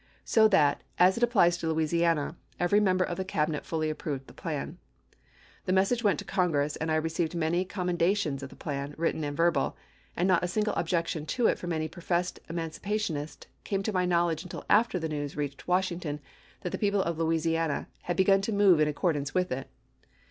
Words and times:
So 0.25 0.47
that, 0.47 0.81
as 0.97 1.15
it 1.15 1.21
applies 1.21 1.57
to 1.57 1.67
Louisiana, 1.67 2.35
every 2.59 2.79
member 2.79 3.05
of 3.05 3.17
the 3.17 3.23
Cabinet 3.23 3.67
fully 3.67 3.87
approved 3.87 4.25
the 4.25 4.33
plan. 4.33 4.79
The 5.65 5.73
mes 5.73 5.89
sage 5.89 6.03
went 6.03 6.17
to 6.17 6.25
Congress, 6.25 6.75
and 6.75 6.91
I 6.91 6.95
received 6.95 7.35
many 7.35 7.63
com 7.65 7.87
mendations 7.87 8.41
of 8.41 8.49
the 8.49 8.55
plan, 8.55 8.95
written 8.97 9.23
and 9.23 9.37
verbal, 9.37 9.77
and 10.17 10.27
not 10.27 10.43
a 10.43 10.47
single 10.47 10.73
objection 10.73 11.27
to 11.27 11.45
it 11.45 11.59
from 11.59 11.71
any 11.71 11.87
professed 11.87 12.39
emancipationist 12.49 13.45
came 13.63 13.83
to 13.83 13.93
my 13.93 14.07
knowledge 14.07 14.41
until 14.41 14.65
after 14.71 14.97
the 14.97 15.07
news 15.07 15.37
reached 15.37 15.67
Washington 15.67 16.19
that 16.61 16.71
the 16.71 16.79
people 16.79 17.03
of 17.03 17.19
Louisiana 17.19 17.87
had 18.01 18.17
begun 18.17 18.41
to 18.41 18.51
move 18.51 18.79
in 18.79 18.87
accordance 18.87 19.35
with 19.35 19.51
it. 19.51 19.67